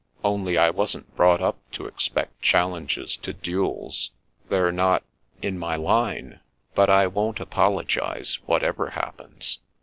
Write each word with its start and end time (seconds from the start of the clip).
Only 0.23 0.57
I 0.57 0.71
wasn't 0.71 1.15
brought 1.15 1.41
up 1.43 1.59
to 1.73 1.85
expect 1.85 2.41
chal 2.41 2.69
lenges 2.69 3.15
to 3.21 3.33
duels. 3.33 4.09
They're 4.49 4.71
not— 4.71 5.03
in 5.43 5.59
my 5.59 5.75
line. 5.75 6.39
But 6.73 6.89
I 6.89 7.05
won't 7.05 7.39
apologise, 7.39 8.37
whatever 8.47 8.89
happens. 8.89 9.59